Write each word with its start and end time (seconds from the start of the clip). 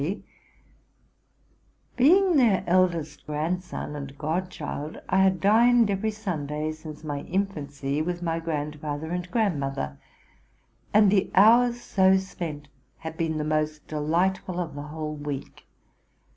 Being 1.95 2.35
their 2.37 2.63
eldest 2.65 3.23
grandson 3.27 3.95
and 3.95 4.17
godchild, 4.17 4.99
I 5.09 5.21
had 5.21 5.39
dined 5.39 5.91
every 5.91 6.09
Sunday 6.09 6.71
since 6.71 7.03
my 7.03 7.19
infancy 7.19 8.01
with 8.01 8.23
my 8.23 8.39
grandfather 8.39 9.11
and 9.11 9.29
grandmother; 9.29 9.99
and 10.91 11.11
the 11.11 11.29
hours 11.35 11.81
so 11.81 12.17
spent 12.17 12.67
had 12.97 13.15
been 13.15 13.37
the 13.37 13.43
most 13.43 13.75
A() 13.75 13.79
TRUTH 13.79 13.79
AND 13.79 13.81
FICTION 13.81 14.03
delightful 14.07 14.59
of 14.59 14.73
the 14.73 14.87
whole 14.87 15.13
week. 15.15 15.67